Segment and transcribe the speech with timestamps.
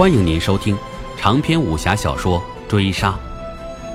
[0.00, 0.74] 欢迎您收听
[1.18, 3.10] 长篇武侠小说《追杀》，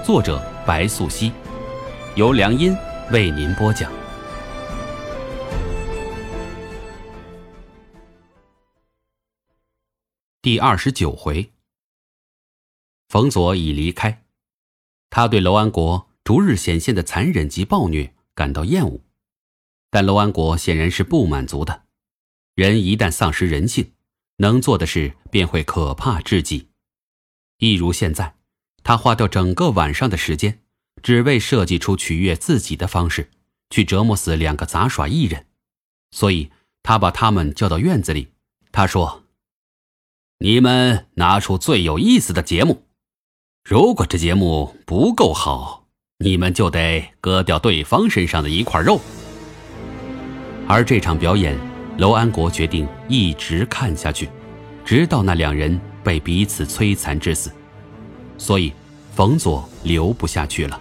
[0.06, 1.32] 作者白素熙，
[2.16, 2.78] 由良音
[3.12, 3.92] 为您播讲。
[10.44, 11.52] 第二十九回，
[13.10, 14.26] 冯佐已离开，
[15.10, 19.02] 他对楼安国逐日显现的残忍及暴虐感到厌恶，
[19.90, 21.86] 但楼安国显然是不满足的。
[22.54, 23.95] 人一旦丧失人性，
[24.38, 26.70] 能做的事便会可怕至极。
[27.60, 28.36] 一如现在，
[28.84, 30.60] 他花掉整个晚上的时间，
[31.02, 33.32] 只为设计出取悦自己的方式，
[33.70, 35.46] 去折磨死两个杂耍艺人。
[36.12, 36.52] 所以，
[36.84, 38.28] 他把他们叫到院子里，
[38.72, 39.24] 他说
[40.40, 42.84] ：“你们拿出最有意思的节目，
[43.64, 45.88] 如果这节目不够好，
[46.20, 49.00] 你们就得割掉对方身上的一块肉。”
[50.68, 51.75] 而这场表演。
[51.98, 54.30] 楼安国决定一直看下去，
[54.84, 57.52] 直到那两人被彼此摧残致死。
[58.38, 58.74] 所以，
[59.14, 60.80] 冯佐留不下去了。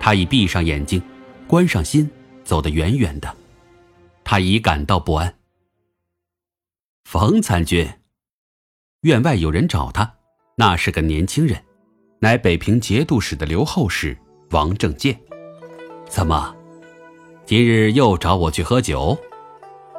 [0.00, 1.02] 他已闭上眼睛，
[1.46, 2.08] 关上心，
[2.44, 3.36] 走得远远的。
[4.24, 5.34] 他已感到不安。
[7.04, 7.86] 冯参军，
[9.02, 10.14] 院外有人找他，
[10.56, 11.62] 那是个年轻人，
[12.20, 14.16] 乃北平节度使的留后使
[14.50, 15.20] 王正见。
[16.08, 16.56] 怎么，
[17.44, 19.18] 今日又找我去喝酒？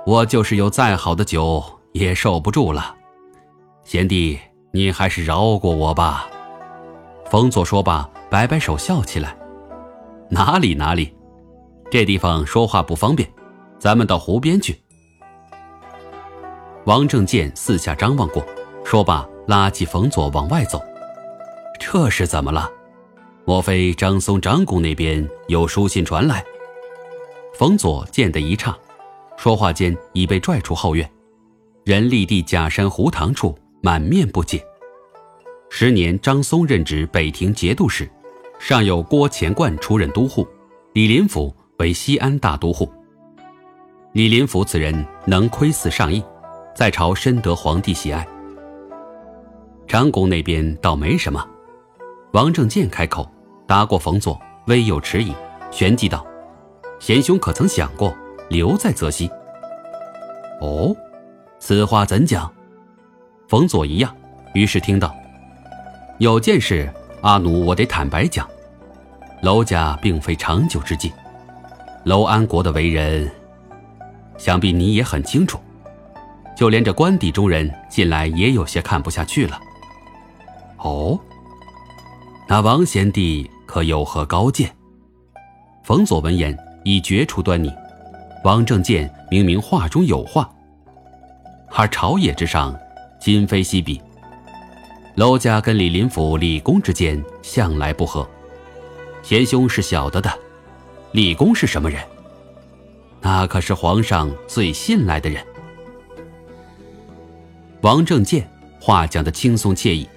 [0.08, 2.96] 我就是有再好的酒也受不住了，
[3.84, 4.40] 贤弟，
[4.72, 6.30] 你还是饶过我吧。
[7.30, 9.36] 冯佐说罢，摆摆手笑起来。
[10.30, 11.14] 哪里哪里，
[11.92, 13.30] 这地方说话不方便，
[13.80, 14.82] 咱们到湖边去。
[16.86, 18.42] 王正健四下张望过，
[18.86, 20.82] 说罢，拉起冯佐往外走。
[21.82, 22.72] 这是怎么了？
[23.44, 26.46] 莫非张松张公那边有书信传来？
[27.56, 28.74] 冯佐见得一诧。
[29.38, 31.10] 说话间已被拽出后院，
[31.86, 34.62] 人立地假山湖塘处，满面不解。
[35.70, 38.10] 时年张松任职北庭节度使，
[38.60, 40.46] 上有郭乾冠出任都护，
[40.94, 42.92] 李林甫为西安大都护。
[44.14, 46.24] 李林甫此人能窥伺上意，
[46.76, 48.28] 在朝深得皇帝喜爱。
[49.88, 51.48] 张公那边倒没什么。
[52.34, 53.30] 王正健开口，
[53.68, 55.32] 答过冯佐，微有迟疑，
[55.70, 56.26] 旋即道
[57.00, 58.12] ：“贤兄可曾想过？”
[58.50, 59.30] 留在泽西。
[60.60, 60.96] 哦，
[61.60, 62.52] 此话怎讲？
[63.48, 64.16] 冯佐一样，
[64.54, 65.16] 于是听到
[66.18, 66.92] 有件事，
[67.22, 68.48] 阿奴我得坦白讲。
[69.42, 71.14] 楼家并非长久之计，
[72.04, 73.30] 楼安国的为人，
[74.38, 75.60] 想必你也很清楚。
[76.56, 79.60] 就连这官邸中人，近来也有些看不下去了。
[80.78, 81.20] 哦，
[82.48, 84.76] 那王贤弟可有何高见？
[85.84, 87.72] 冯佐闻言已觉出端倪。
[88.44, 90.50] 王正健明明话中有话，
[91.70, 92.78] 而朝野之上，
[93.20, 94.02] 今非昔比。
[95.16, 98.28] 娄家跟李林甫、李公之间向来不和，
[99.24, 100.32] 贤兄是晓得的。
[101.12, 102.02] 李公是什么人？
[103.20, 105.44] 那可是皇上最信赖的人。
[107.82, 108.48] 王正健
[108.80, 110.08] 话讲得轻松惬意，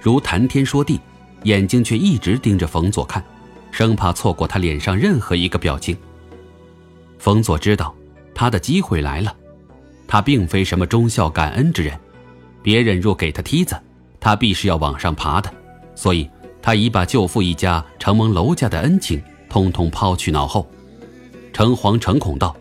[0.00, 1.00] 如谈天说地，
[1.44, 3.24] 眼睛却一直盯着冯佐看，
[3.72, 5.96] 生怕错过他脸上任何一个表情。
[7.18, 7.94] 冯佐知道，
[8.40, 9.36] 他的机会来了。
[10.08, 12.00] 他并非什么忠孝感恩之人，
[12.62, 13.78] 别人若给他梯子，
[14.18, 15.52] 他必是要往上爬的。
[15.94, 16.26] 所以，
[16.62, 20.66] 他已把舅父一家承蒙娄家的恩情，通通抛去脑后。
[21.52, 22.56] 诚惶诚恐道：“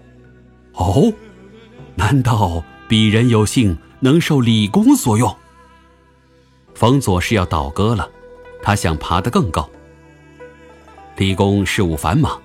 [0.75, 1.13] 哦，
[1.95, 5.33] 难道鄙人有幸能受李公所用？”
[6.75, 8.09] 冯佐是要倒戈了，
[8.61, 9.69] 他想爬得更高。
[11.15, 12.37] 李公事务繁忙，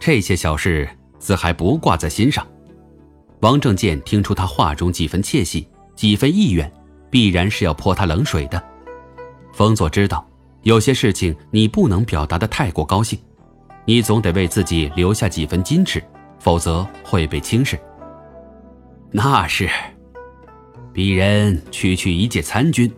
[0.00, 0.90] 这些小事。
[1.20, 2.44] 自还不挂在心上。
[3.40, 6.70] 王正健听出他话中几分窃喜，几分意愿，
[7.08, 8.62] 必然是要泼他冷水的。
[9.54, 10.26] 冯佐知道，
[10.62, 13.18] 有些事情你不能表达的太过高兴，
[13.86, 16.02] 你总得为自己留下几分矜持，
[16.38, 17.78] 否则会被轻视。
[19.10, 19.68] 那是，
[20.92, 22.92] 鄙人区区一介参军，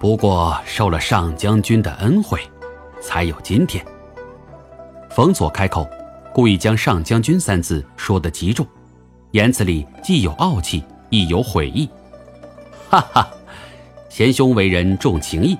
[0.00, 2.40] 不过受了上将军的恩惠，
[3.00, 3.84] 才有今天。
[5.08, 5.88] 冯佐开口。
[6.30, 8.64] 故意将“上将军”三字说得极重，
[9.32, 11.88] 言辞里既有傲气，亦有悔意。
[12.88, 13.28] 哈哈，
[14.08, 15.56] 贤兄为人重情义，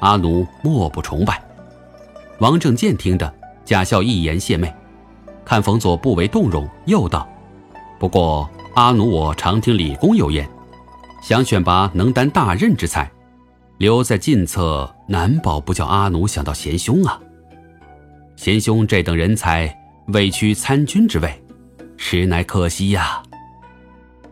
[0.00, 1.40] 阿奴莫不崇拜。
[2.38, 3.32] 王正健听得，
[3.64, 4.72] 假笑一言谢媚，
[5.44, 7.28] 看冯佐不为动容，又道
[8.00, 10.48] ：“不过阿奴我常听李公有言，
[11.22, 13.08] 想选拔能担大任之才，
[13.78, 17.20] 留在晋侧，难保不叫阿奴想到贤兄啊。
[18.34, 19.78] 贤兄这等人才。”
[20.08, 21.41] 委屈参军之位，
[22.04, 23.22] 实乃可惜呀。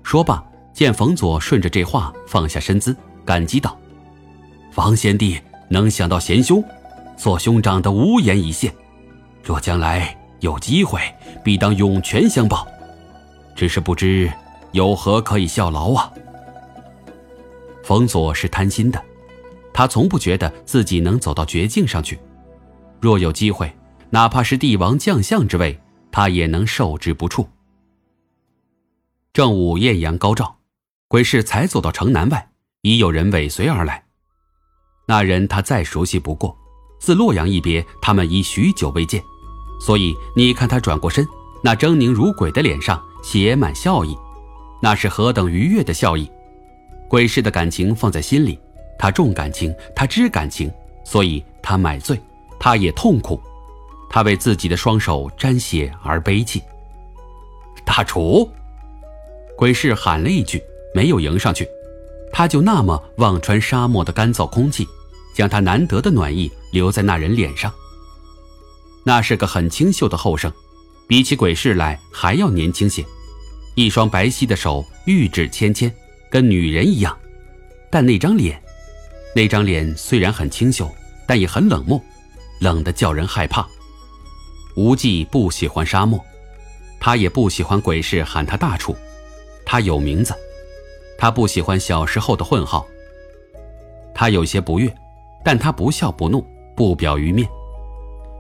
[0.03, 0.45] 说罢，
[0.75, 2.95] 见冯佐顺着这话放下身姿，
[3.25, 3.79] 感激道
[4.75, 6.63] ：“王贤弟能想到贤兄，
[7.17, 8.75] 做兄长的无言以谢。
[9.45, 11.01] 若将来有机会，
[11.45, 12.67] 必当涌泉相报。
[13.55, 14.29] 只是不知
[14.73, 16.13] 有何可以效劳啊？
[17.85, 19.01] 冯佐是贪心的，
[19.73, 22.19] 他从不觉得自己能走到绝境上去。
[23.01, 23.73] 若有机会，
[24.11, 25.81] 哪怕是帝王将相之位，
[26.11, 27.49] 他也能受之不触。
[29.33, 30.57] 正午艳阳高照，
[31.07, 32.51] 鬼市才走到城南外，
[32.83, 34.03] 已有人尾随而来。
[35.07, 36.57] 那人他再熟悉不过，
[36.99, 39.23] 自洛阳一别，他们已许久未见，
[39.81, 41.25] 所以你看他转过身，
[41.63, 44.19] 那狰狞如鬼的脸上写满笑意，
[44.83, 46.29] 那是何等愉悦的笑意！
[47.09, 48.59] 鬼市的感情放在心里，
[48.99, 50.69] 他重感情，他知感情，
[51.05, 52.21] 所以他买醉，
[52.59, 53.41] 他也痛苦，
[54.09, 56.61] 他为自己的双手沾血而悲泣。
[57.85, 58.49] 大厨，
[59.61, 60.59] 鬼市喊了一句，
[60.95, 61.69] 没有迎上去，
[62.33, 64.89] 他就那么望穿沙漠的干燥空气。
[65.35, 67.71] 将他难得的暖意留在那人脸上。
[69.05, 70.51] 那是个很清秀的后生，
[71.07, 73.05] 比起鬼市来还要年轻些，
[73.75, 75.95] 一双白皙的手玉指纤纤，
[76.31, 77.15] 跟女人一样。
[77.91, 78.61] 但那张脸，
[79.37, 80.91] 那张脸虽然很清秀，
[81.27, 82.03] 但也很冷漠，
[82.61, 83.69] 冷得叫人害怕。
[84.75, 86.19] 无忌不喜欢沙漠，
[86.99, 88.97] 他也不喜欢鬼市喊他大楚，
[89.73, 90.35] 他有名字，
[91.17, 92.85] 他不喜欢小时候的混号，
[94.13, 94.93] 他有些不悦。
[95.45, 96.45] 但他不笑不怒，
[96.77, 97.49] 不表于面，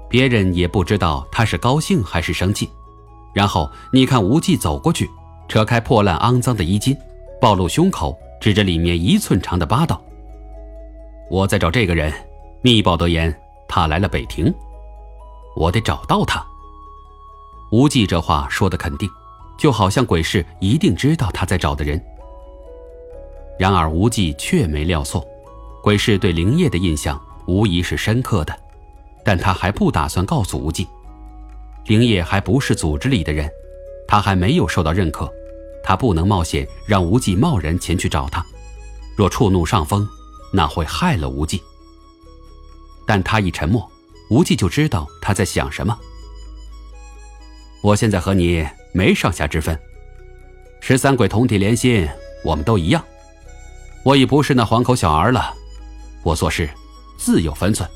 [0.09, 2.69] 别人也不知道他是高兴还是生气。
[3.32, 5.09] 然后你看无忌走过去，
[5.47, 6.94] 扯开破烂肮脏的衣襟，
[7.41, 10.03] 暴露胸口，指着里面一寸长的疤道
[11.31, 12.12] ：“我在找这个人，
[12.61, 13.32] 密报得言
[13.69, 14.53] 他来了北庭，
[15.55, 16.44] 我得找到他。”
[17.71, 19.09] 无忌这话说的肯定，
[19.60, 22.02] 就好像鬼市一定知道他在找的人。
[23.58, 25.22] 然而无忌却没料错。
[25.82, 28.58] 鬼市对灵业的印象无疑是深刻的，
[29.22, 30.88] 但他还不打算告诉无忌，
[31.86, 33.50] 灵业还不是组织里的人，
[34.08, 35.30] 他还没有受到认可，
[35.84, 38.44] 他不能冒险让无忌贸然前去找他，
[39.16, 40.06] 若触怒上峰，
[40.52, 41.62] 那会害了无忌。
[43.06, 43.90] 但他一沉默，
[44.30, 45.98] 无忌就知道他在想什么。
[47.82, 49.78] 我现在和你没上下之分，
[50.81, 52.08] 十三鬼同体连心，
[52.44, 53.04] 我们都一样，
[54.04, 55.54] 我已不是那黄口小儿了。
[56.22, 56.69] 我做事
[57.16, 57.88] 自有分寸。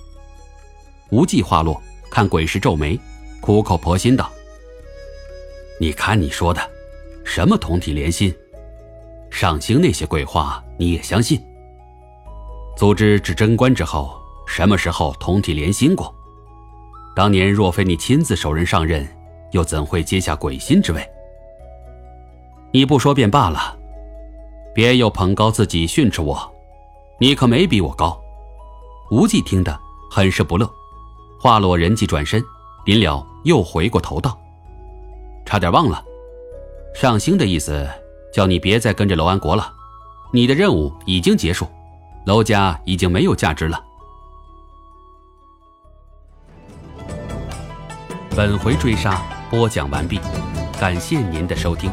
[1.11, 1.81] 无忌话落，
[2.11, 2.99] 看鬼石皱眉，
[3.41, 4.31] 苦口婆心道
[5.81, 6.61] ：“你看你说的，
[7.25, 8.35] 什么同体连心？
[9.31, 11.43] 上星那些鬼话你也相信？
[12.77, 16.15] 组织至贞观之后，什么时候同体连心过？
[17.15, 19.07] 当年若非你亲自手刃上任，
[19.55, 21.11] 又怎会接下鬼心之位？
[22.73, 23.75] 你不说便罢了，
[24.75, 26.39] 别又捧高自己训斥我。”
[27.21, 28.21] 你可没比我高，
[29.13, 29.79] 无忌听得
[30.11, 30.69] 很是不乐，
[31.41, 32.43] 话落人即转身，
[32.85, 34.37] 临了又回过头道
[35.47, 36.05] ：“差点忘了，
[36.93, 37.89] 上星的意思
[38.33, 39.73] 叫你别再跟着楼安国了，
[40.33, 41.69] 你的任务已经结束，
[42.27, 43.81] 楼家已经没有价值了。”
[48.37, 49.23] 本回追杀
[49.57, 50.19] 播讲完毕，
[50.81, 51.89] 感谢您的收听。